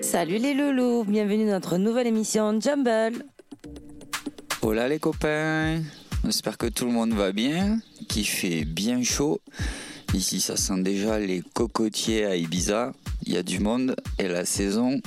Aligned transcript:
Salut 0.00 0.38
les 0.38 0.54
loulous, 0.54 1.04
bienvenue 1.04 1.46
dans 1.46 1.52
notre 1.52 1.76
nouvelle 1.78 2.06
émission 2.06 2.58
Jumble. 2.60 3.24
Hola 4.62 4.88
les 4.88 4.98
copains, 4.98 5.82
j'espère 6.24 6.56
que 6.56 6.66
tout 6.66 6.84
le 6.86 6.92
monde 6.92 7.12
va 7.12 7.32
bien, 7.32 7.80
qu'il 8.08 8.26
fait 8.26 8.64
bien 8.64 9.02
chaud. 9.02 9.40
Ici 10.14 10.40
ça 10.40 10.56
sent 10.56 10.82
déjà 10.82 11.18
les 11.18 11.42
cocotiers 11.54 12.24
à 12.24 12.36
Ibiza, 12.36 12.92
il 13.24 13.32
y 13.32 13.36
a 13.36 13.42
du 13.42 13.58
monde 13.58 13.96
et 14.18 14.28
la 14.28 14.44
saison 14.44 15.00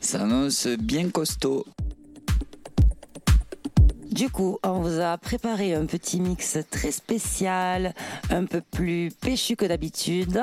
s'annonce 0.00 0.66
bien 0.66 1.10
costaud. 1.10 1.66
Du 4.10 4.30
coup, 4.30 4.58
on 4.64 4.80
vous 4.80 5.00
a 5.00 5.16
préparé 5.18 5.74
un 5.74 5.86
petit 5.86 6.20
mix 6.20 6.58
très 6.70 6.90
spécial, 6.90 7.94
un 8.30 8.46
peu 8.46 8.60
plus 8.60 9.10
péchu 9.10 9.54
que 9.54 9.66
d'habitude. 9.66 10.42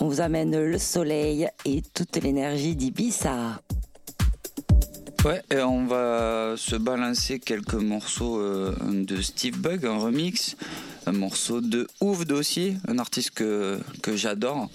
On 0.00 0.08
vous 0.08 0.20
amène 0.20 0.58
le 0.58 0.78
soleil 0.78 1.48
et 1.64 1.82
toute 1.94 2.16
l'énergie 2.16 2.76
d'Ibiza. 2.76 3.60
Ouais, 5.24 5.42
et 5.50 5.60
on 5.60 5.84
va 5.84 6.54
se 6.56 6.76
balancer 6.76 7.40
quelques 7.40 7.74
morceaux 7.74 8.40
euh, 8.40 8.74
de 8.90 9.20
Steve 9.20 9.58
Bug, 9.58 9.84
un 9.84 9.98
remix, 9.98 10.56
un 11.04 11.12
morceau 11.12 11.60
de 11.60 11.86
Ouf 12.00 12.24
aussi, 12.30 12.78
un 12.88 12.98
artiste 12.98 13.32
que, 13.32 13.80
que 14.02 14.16
j'adore. 14.16 14.70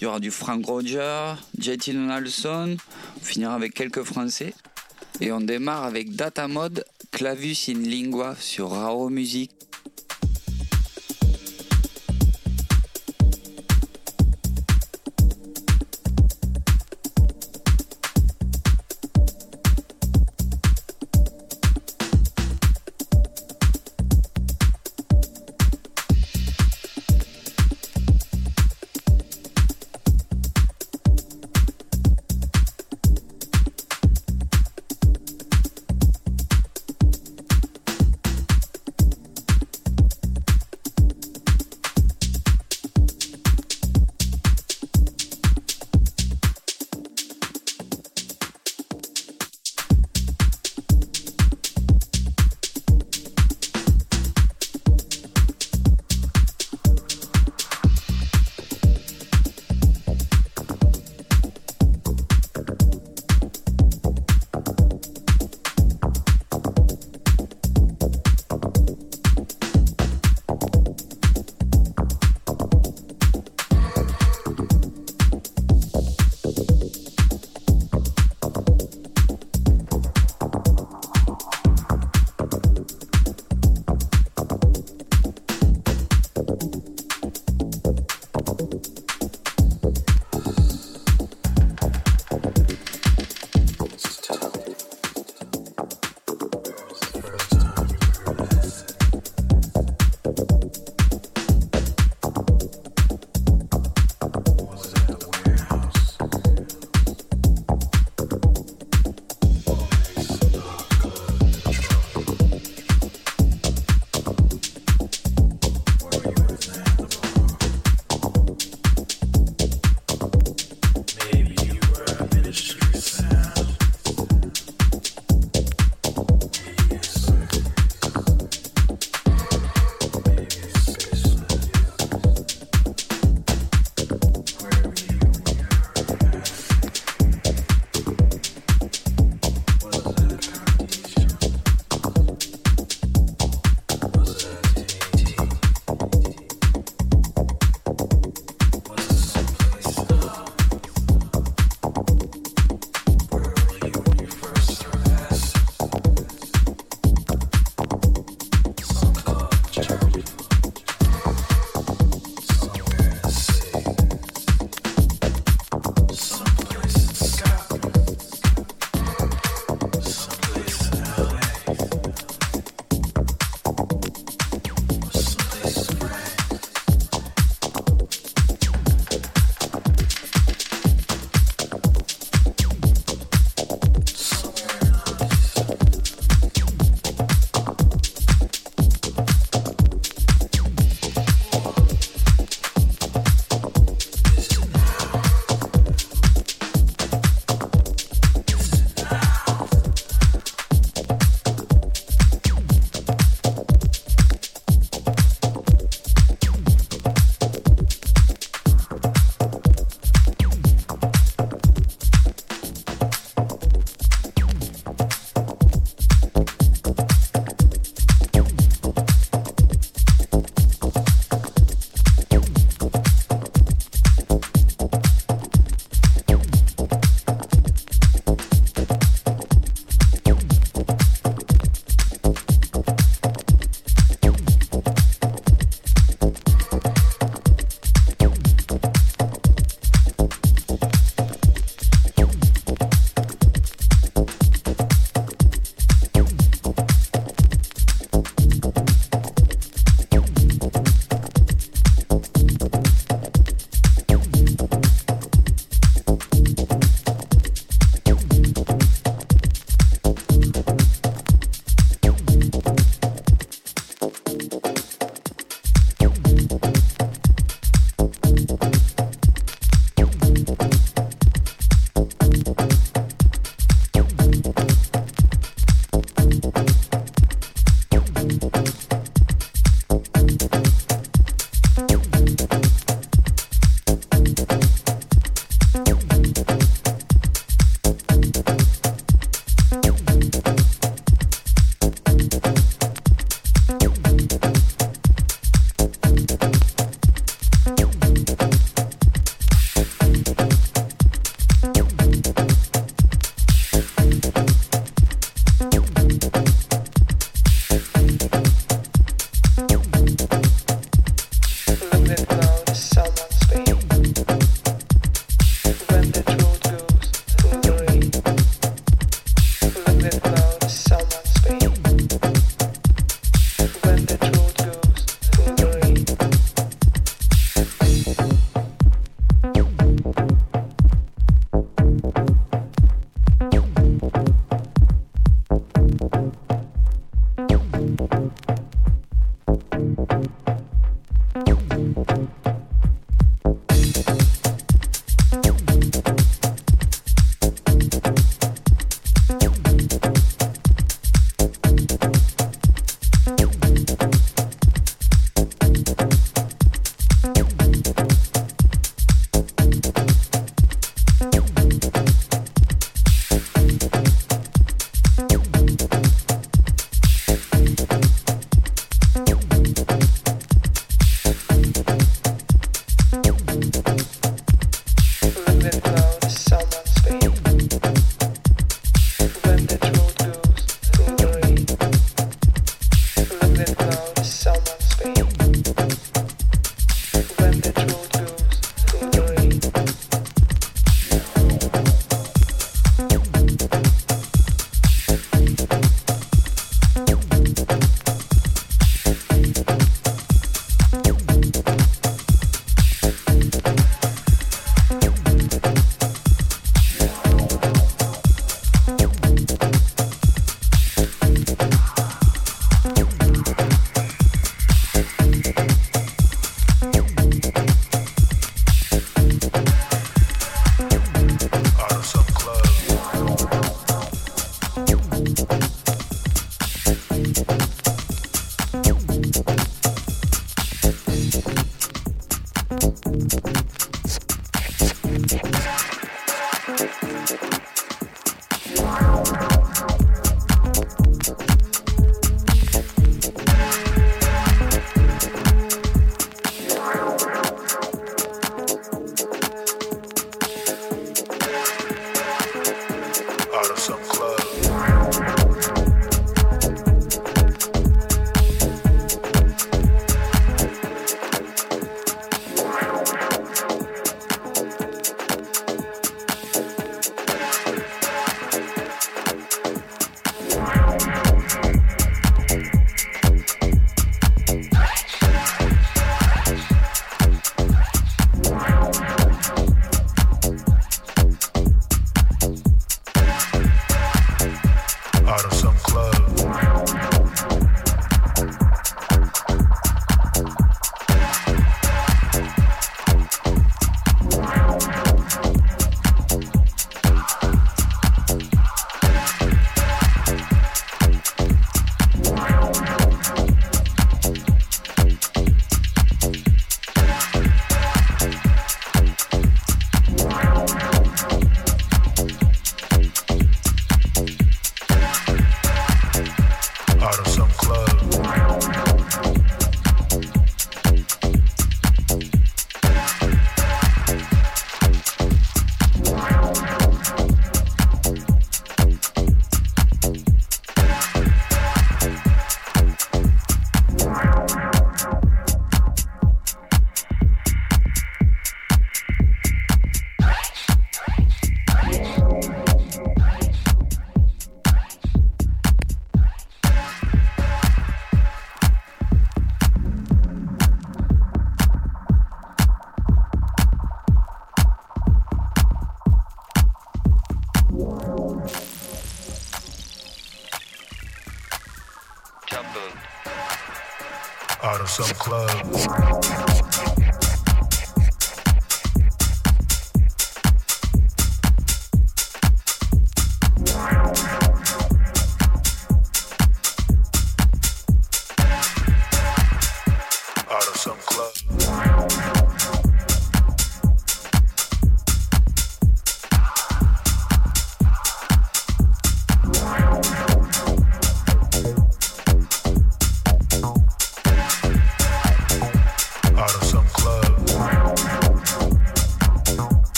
Il 0.00 0.04
y 0.04 0.06
aura 0.06 0.18
du 0.18 0.30
Frank 0.30 0.64
Roger, 0.64 1.34
JT 1.58 1.92
Donaldson, 1.92 2.78
on 3.16 3.20
finira 3.22 3.54
avec 3.54 3.74
quelques 3.74 4.02
français. 4.02 4.54
Et 5.20 5.30
on 5.30 5.42
démarre 5.42 5.84
avec 5.84 6.16
Data 6.16 6.48
Mode 6.48 6.86
Clavus 7.10 7.68
in 7.68 7.80
Lingua 7.80 8.34
sur 8.40 8.70
Rao 8.70 9.10
Music. 9.10 9.50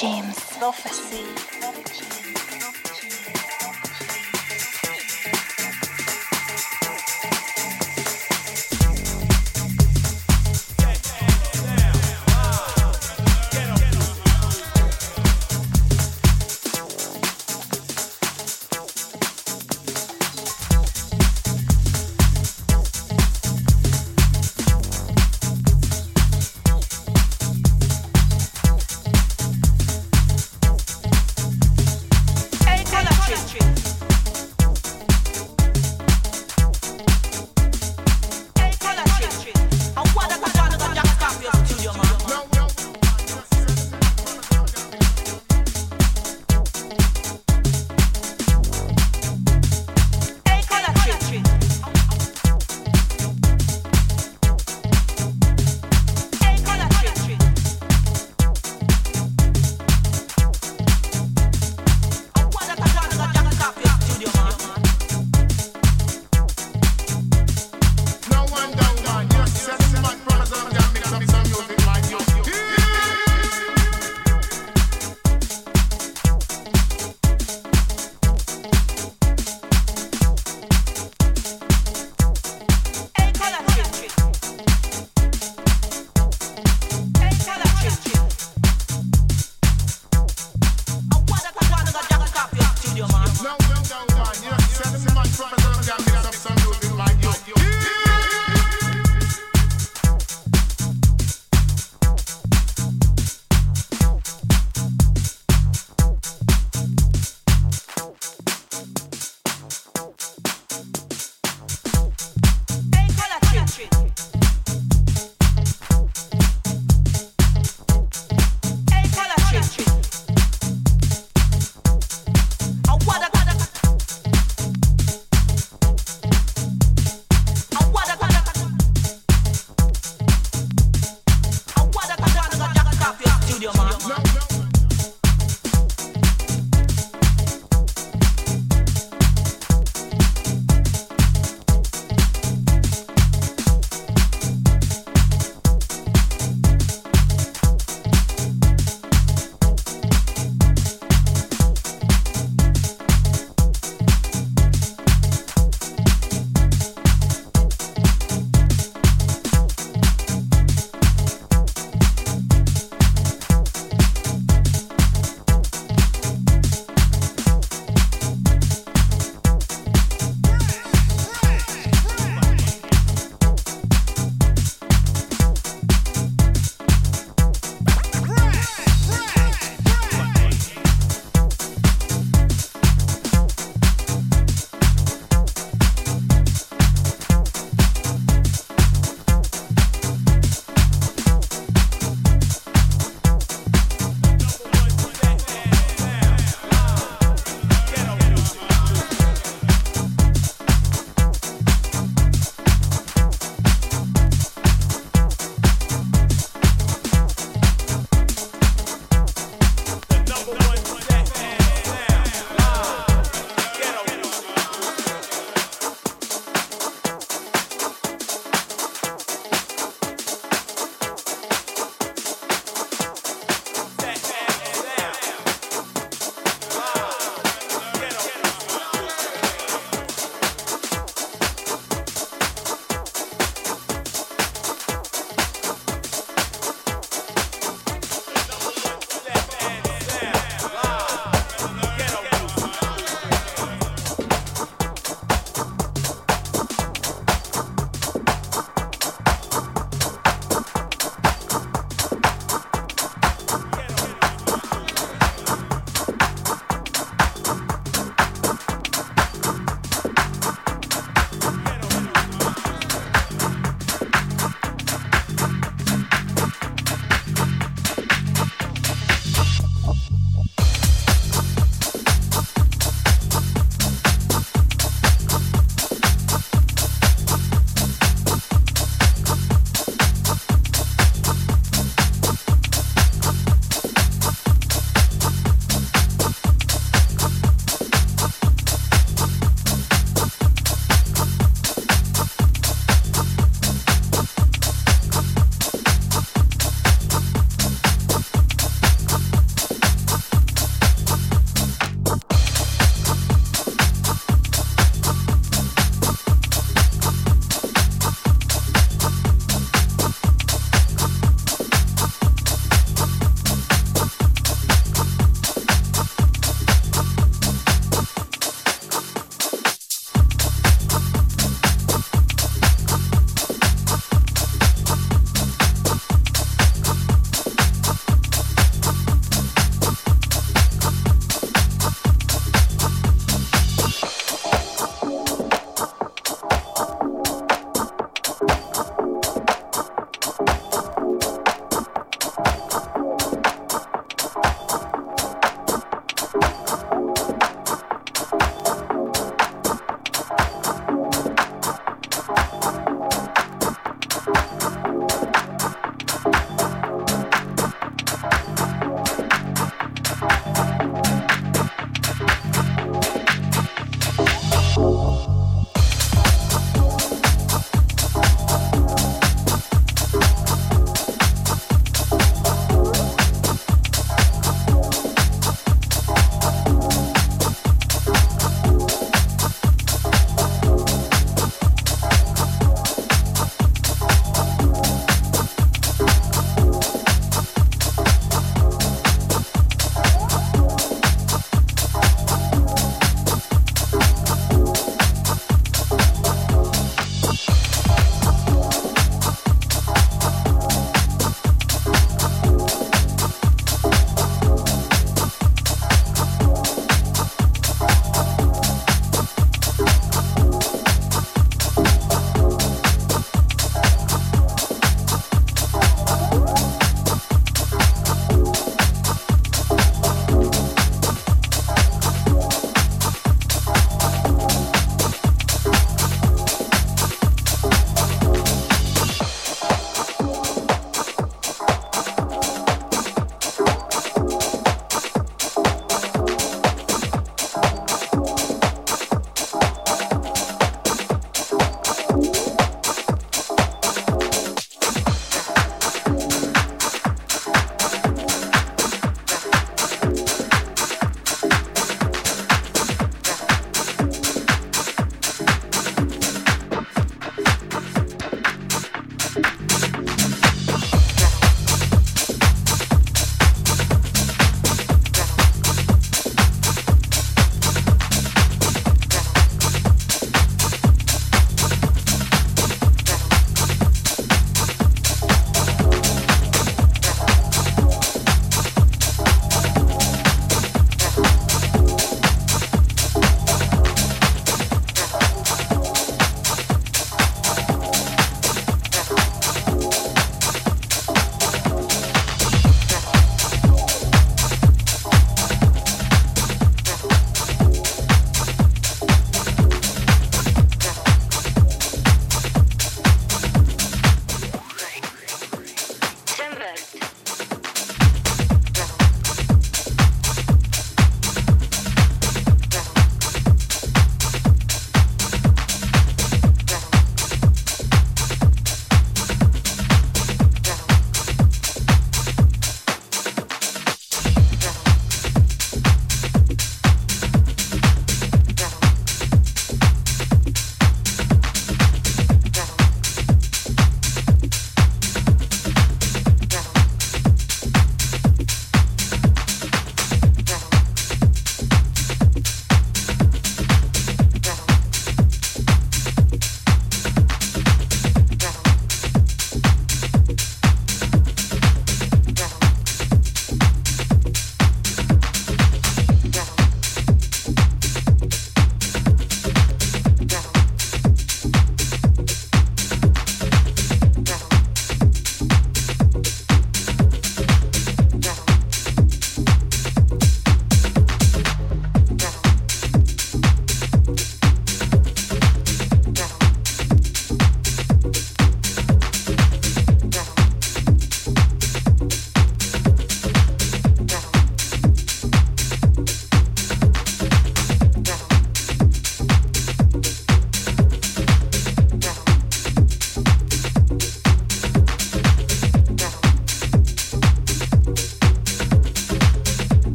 James. 0.00 0.34
Prophecy. 0.56 1.79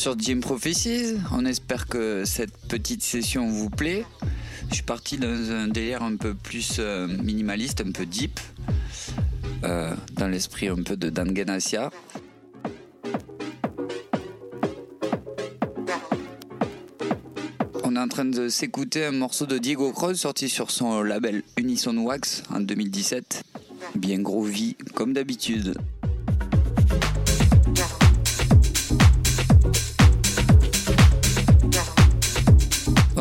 Sur 0.00 0.18
Jim 0.18 0.40
Prophecies. 0.40 1.16
On 1.30 1.44
espère 1.44 1.86
que 1.86 2.24
cette 2.24 2.56
petite 2.68 3.02
session 3.02 3.46
vous 3.50 3.68
plaît. 3.68 4.06
Je 4.70 4.76
suis 4.76 4.82
parti 4.82 5.18
dans 5.18 5.50
un 5.50 5.68
délire 5.68 6.02
un 6.02 6.16
peu 6.16 6.32
plus 6.32 6.76
euh, 6.78 7.06
minimaliste, 7.06 7.82
un 7.86 7.92
peu 7.92 8.06
deep, 8.06 8.40
euh, 9.62 9.94
dans 10.14 10.28
l'esprit 10.28 10.68
un 10.68 10.82
peu 10.82 10.96
de 10.96 11.10
Dan 11.10 11.34
Ganassia. 11.34 11.90
On 17.84 17.94
est 17.94 17.98
en 17.98 18.08
train 18.08 18.24
de 18.24 18.48
s'écouter 18.48 19.04
un 19.04 19.12
morceau 19.12 19.44
de 19.44 19.58
Diego 19.58 19.92
Cross 19.92 20.20
sorti 20.20 20.48
sur 20.48 20.70
son 20.70 21.02
label 21.02 21.42
Unison 21.58 21.98
Wax 21.98 22.44
en 22.48 22.60
2017. 22.60 23.42
Bien 23.96 24.20
gros 24.20 24.44
vie, 24.44 24.78
comme 24.94 25.12
d'habitude. 25.12 25.74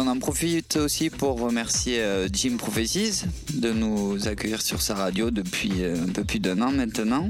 En 0.10 0.18
profite 0.18 0.78
aussi 0.78 1.12
pour 1.12 1.40
remercier 1.40 2.00
euh, 2.00 2.28
Jim 2.34 2.58
Prophecies 2.58 3.26
de 3.54 3.72
nous 3.72 4.28
accueillir 4.28 4.60
sur 4.62 4.82
sa 4.82 4.96
radio 4.96 5.30
depuis 5.30 5.84
euh, 5.84 6.04
un 6.04 6.12
peu 6.12 6.24
plus 6.24 6.40
d'un 6.40 6.60
an 6.64 6.72
maintenant. 6.72 7.30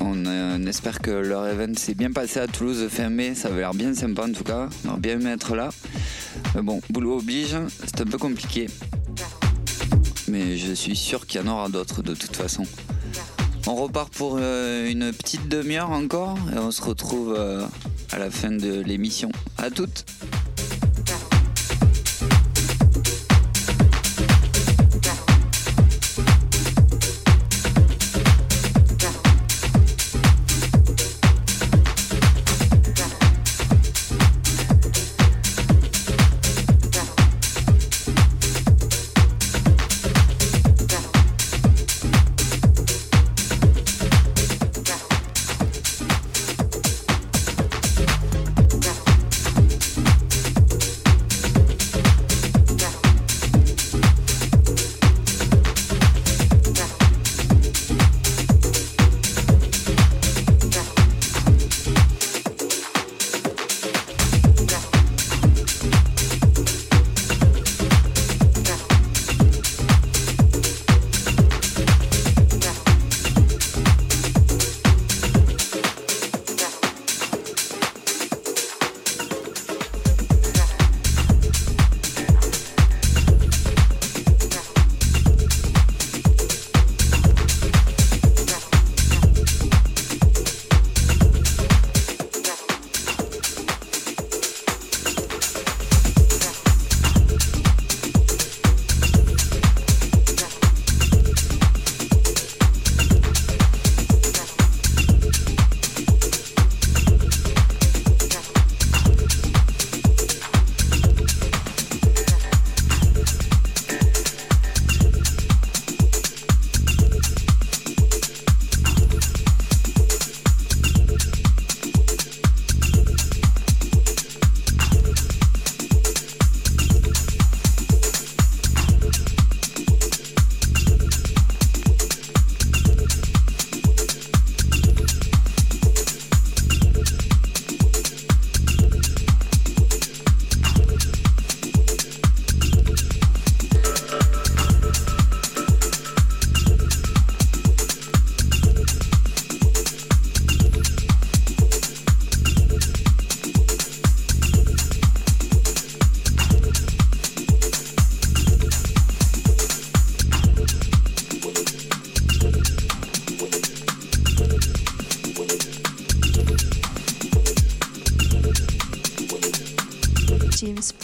On, 0.00 0.26
euh, 0.26 0.58
on 0.60 0.66
espère 0.66 1.00
que 1.00 1.10
leur 1.10 1.46
event 1.46 1.72
s'est 1.76 1.94
bien 1.94 2.12
passé 2.12 2.40
à 2.40 2.46
Toulouse 2.46 2.86
fin 2.90 3.08
mai, 3.08 3.34
ça 3.34 3.48
avait 3.48 3.60
l'air 3.60 3.72
bien 3.72 3.94
sympa 3.94 4.26
en 4.26 4.32
tout 4.32 4.44
cas, 4.44 4.68
on 4.84 4.90
aurait 4.90 5.00
bien 5.00 5.14
aimé 5.14 5.30
être 5.30 5.56
là. 5.56 5.70
Mais 6.54 6.60
bon, 6.60 6.82
boulot 6.90 7.18
oblige, 7.20 7.56
c'est 7.86 8.02
un 8.02 8.06
peu 8.06 8.18
compliqué. 8.18 8.66
Mais 10.28 10.58
je 10.58 10.72
suis 10.74 10.96
sûr 10.96 11.26
qu'il 11.26 11.40
y 11.40 11.44
en 11.44 11.50
aura 11.50 11.70
d'autres 11.70 12.02
de 12.02 12.14
toute 12.14 12.36
façon. 12.36 12.64
On 13.66 13.76
repart 13.76 14.12
pour 14.12 14.38
une 14.38 15.12
petite 15.12 15.48
demi-heure 15.48 15.90
encore 15.90 16.36
et 16.54 16.58
on 16.58 16.70
se 16.70 16.82
retrouve 16.82 17.38
à 18.10 18.18
la 18.18 18.30
fin 18.30 18.50
de 18.50 18.80
l'émission. 18.80 19.30
À 19.56 19.70
toutes 19.70 20.04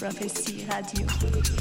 Prophecy 0.09 0.65
Radio. 0.65 1.58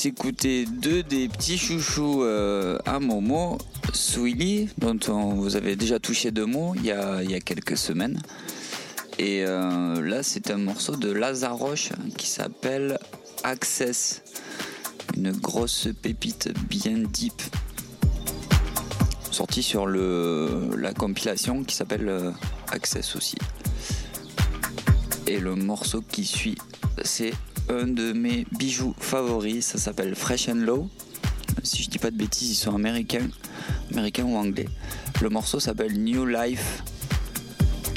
S'écouter 0.00 0.64
deux 0.64 1.02
des 1.02 1.28
petits 1.28 1.58
chouchous 1.58 2.22
euh, 2.22 2.78
à 2.86 3.00
Momo, 3.00 3.58
Swilly, 3.92 4.70
dont 4.78 4.98
on 5.08 5.34
vous 5.34 5.56
avait 5.56 5.76
déjà 5.76 5.98
touché 5.98 6.30
deux 6.30 6.46
mots 6.46 6.72
il 6.74 6.86
y 6.86 6.90
a, 6.90 7.22
il 7.22 7.30
y 7.30 7.34
a 7.34 7.40
quelques 7.40 7.76
semaines. 7.76 8.18
Et 9.18 9.44
euh, 9.44 10.00
là, 10.00 10.22
c'est 10.22 10.50
un 10.50 10.56
morceau 10.56 10.96
de 10.96 11.12
Lazaroche 11.12 11.90
qui 12.16 12.28
s'appelle 12.28 12.98
Access. 13.44 14.22
Une 15.18 15.32
grosse 15.32 15.88
pépite 16.00 16.48
bien 16.66 16.96
deep. 16.96 17.42
Sorti 19.30 19.62
sur 19.62 19.84
le, 19.84 20.70
la 20.78 20.94
compilation 20.94 21.62
qui 21.62 21.74
s'appelle 21.74 22.08
euh, 22.08 22.30
Access 22.72 23.16
aussi. 23.16 23.36
Et 25.26 25.38
le 25.38 25.56
morceau 25.56 26.00
qui 26.00 26.24
suit, 26.24 26.56
c'est 27.04 27.34
un 27.70 27.86
de 27.86 28.12
mes 28.12 28.46
bijoux 28.58 28.94
favoris. 28.98 29.66
Ça 29.66 29.78
s'appelle 29.78 30.14
Fresh 30.14 30.48
and 30.48 30.56
Low. 30.66 30.88
Si 31.62 31.82
je 31.82 31.90
dis 31.90 31.98
pas 31.98 32.10
de 32.10 32.16
bêtises, 32.16 32.50
ils 32.50 32.54
sont 32.54 32.74
américains, 32.74 33.28
américains 33.92 34.24
ou 34.24 34.36
anglais. 34.36 34.68
Le 35.20 35.28
morceau 35.28 35.60
s'appelle 35.60 35.92
New 36.02 36.26
Life. 36.26 36.82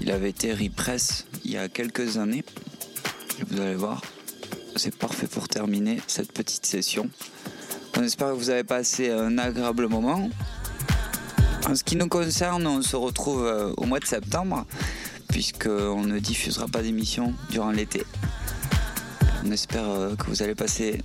Il 0.01 0.11
avait 0.11 0.30
été 0.30 0.53
repress 0.53 1.26
il 1.43 1.51
y 1.51 1.57
a 1.57 1.69
quelques 1.69 2.17
années. 2.17 2.43
Vous 3.49 3.61
allez 3.61 3.76
voir, 3.76 4.01
c'est 4.76 4.95
parfait 4.95 5.28
pour 5.28 5.47
terminer 5.47 5.99
cette 6.07 6.32
petite 6.32 6.65
session. 6.65 7.09
On 7.97 8.03
espère 8.03 8.30
que 8.30 8.36
vous 8.36 8.49
avez 8.49 8.63
passé 8.63 9.11
un 9.11 9.38
agréable 9.38 9.88
moment. 9.88 10.30
En 11.67 11.76
ce 11.76 11.84
qui 11.84 11.95
nous 11.95 12.09
concerne, 12.09 12.67
on 12.67 12.82
se 12.82 12.95
retrouve 12.95 13.45
euh, 13.45 13.71
au 13.78 13.86
mois 13.86 13.99
de 13.99 14.05
septembre, 14.05 14.65
puisqu'on 15.30 16.03
ne 16.03 16.19
diffusera 16.19 16.67
pas 16.67 16.82
d'émission 16.82 17.34
durant 17.49 17.71
l'été. 17.71 18.03
On 19.46 19.52
espère 19.52 19.89
euh, 19.89 20.16
que 20.16 20.26
vous 20.28 20.41
allez 20.41 20.56
passer 20.56 21.02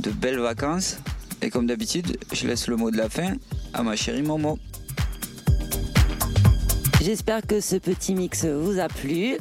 de 0.00 0.10
belles 0.10 0.40
vacances. 0.40 0.98
Et 1.42 1.50
comme 1.50 1.66
d'habitude, 1.66 2.16
je 2.32 2.46
laisse 2.46 2.66
le 2.66 2.76
mot 2.76 2.90
de 2.90 2.96
la 2.96 3.08
fin 3.08 3.34
à 3.72 3.82
ma 3.82 3.94
chérie 3.94 4.22
Momo. 4.22 4.58
J'espère 7.02 7.46
que 7.46 7.60
ce 7.60 7.76
petit 7.76 8.14
mix 8.14 8.44
vous 8.44 8.80
a 8.80 8.88
plu. 8.88 9.36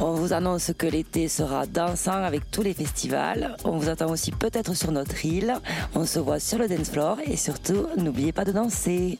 On 0.00 0.14
vous 0.14 0.32
annonce 0.32 0.70
que 0.78 0.86
l'été 0.86 1.28
sera 1.28 1.66
dansant 1.66 2.22
avec 2.22 2.50
tous 2.50 2.62
les 2.62 2.74
festivals. 2.74 3.56
On 3.64 3.78
vous 3.78 3.88
attend 3.88 4.10
aussi 4.10 4.30
peut-être 4.30 4.74
sur 4.74 4.92
notre 4.92 5.24
île. 5.24 5.54
On 5.94 6.06
se 6.06 6.18
voit 6.18 6.38
sur 6.38 6.58
le 6.58 6.68
dance 6.68 6.90
floor 6.90 7.18
et 7.24 7.36
surtout, 7.36 7.86
n'oubliez 7.96 8.32
pas 8.32 8.44
de 8.44 8.52
danser. 8.52 9.18